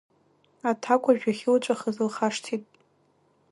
[0.69, 2.63] Аҭакәажә иахьылҵәахыз лхашҭит.